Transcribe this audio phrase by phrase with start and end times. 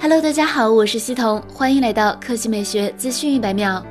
[0.00, 3.84] Hello，大家好，我是西彤，欢迎来到科技美学资讯一百秒。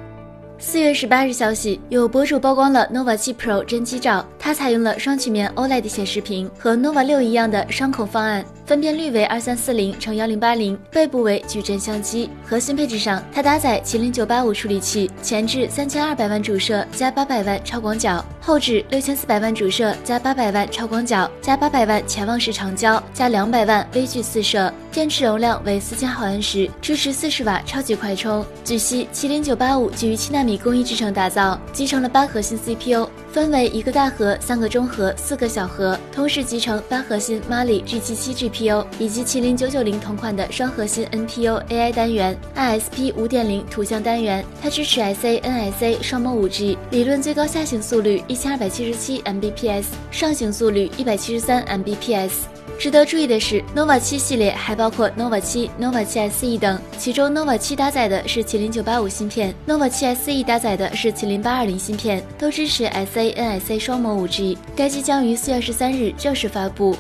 [0.58, 12.30] 四月十八日消息，有博主曝光了 nova 七 Pro 真机照，它采用了双曲面 OLED 显示屏，和 nova 六一样的双孔方案，分辨率为二三四零乘幺零八零，背部为矩阵相机。
[12.46, 24.72] 核心配置上，它搭载麒麟九八五处理器，前置三千二百万主摄加八百万超广角，后置六千四百万主摄加八百万超广角加八百万潜望式长焦加两百万微距四摄。
[24.92, 28.46] 电池容量为四千毫安时，支持四十瓦超级快充。
[28.64, 44.42] 据悉，麒麟九八五基于七纳米工艺制成打造，集成了八核心 CPU，分为一个大核、三个中核、四个小核，同时集成八核心 Mali G77 GPU 以及麒麟九九零同款的双核心 NPU AI 单元、ISP 五点零图像单元。
[44.62, 52.32] 它支持 SA、NSA 双模 5G，理论最高下行速率一千二百七十七 Mbps，上行速率一百七十三 Mbps。
[52.78, 64.58] 值得注意的是，nova 七系列还包括 nova 七、nova 七 SE 等，其中 nova 七搭载的是麒麟九八五芯片，nova 七 SE 搭载的是麒麟八二零芯片，都支持 SA、NSA 双模五 G。
[64.76, 66.96] 该机将于四月十三日正式发布。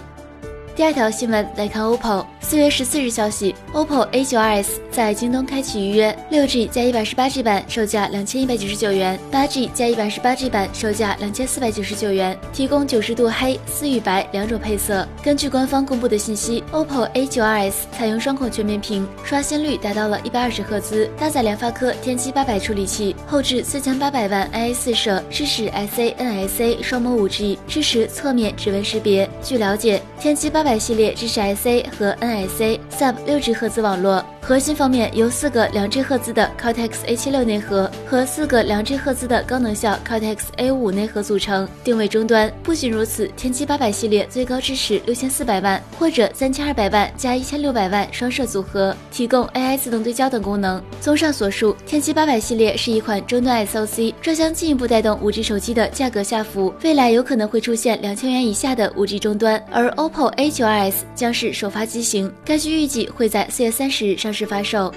[0.76, 2.26] 第二条新闻来看，OPPO。
[2.42, 15.08] 四月十四日消息，OPPO A92s 在京东开启预约，六 G 加一百十八 G 版售价两千一百九十九元，八 G 加一百十八 G 版售价两千四百九十九元，提供九十度黑、丝域白两种配色。
[15.24, 29.28] 根据官方公布的信息，OPPO A92s 采用双孔全面屏，刷新率达到了一百二十赫兹，搭载联发科天玑八百处理器，后置四千八百万 IA 四摄，支持 SA、NSA 双模五 G，支持侧面指纹识别。
[29.42, 32.48] 据了解，天玑八百系列支持 SA 和 N。
[32.48, 34.26] IC Sub 六 G 赫兹网络。
[34.42, 41.68] 核心方面由四个两 G 赫兹的 Cortex A76 内核和四个两 G 赫兹的高能效 Cortex A5 内核组成。
[41.84, 50.80] 定位终端不仅如此，天玑八百系列最高支持六千四百万或者三千二百万加一千六百万双摄组合，提供 AI 自动对焦等功能。
[51.02, 59.60] 综上所述，天玑八百系列是一款终端 SoC，这将进一步带动 5G 手机的价格下浮，未来有可能会出现两千元以下的 5G 终端。
[59.72, 64.32] 而 OPPO A 9S 将是首发机型，该机预计会在四月三十日上。
[64.32, 64.90] 市发售。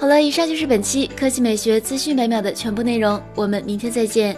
[0.00, 4.34] 好了，以上就是本期科技美学资讯每秒的全部内容，我们明天再见。